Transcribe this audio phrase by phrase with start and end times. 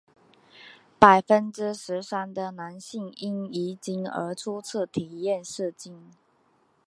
[0.97, 6.09] 百分之十三的男性因遗精而初次体验射精。